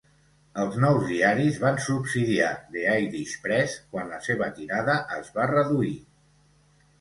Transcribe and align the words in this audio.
Els 0.61 0.77
nous 0.83 1.03
diaris 1.09 1.59
van 1.63 1.77
subsidiar 1.87 2.47
"The 2.77 2.95
Irish 3.03 3.35
Press" 3.45 3.77
quan 3.93 4.09
la 4.15 4.19
seva 4.29 4.49
tirada 4.57 4.97
es 5.19 5.31
va 5.37 5.47
reduir. 5.55 5.95